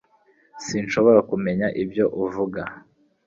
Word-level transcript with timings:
Sinshobora 0.65 1.19
kumenya 1.29 1.67
ibyo 1.83 2.05
uvuga 2.23 2.61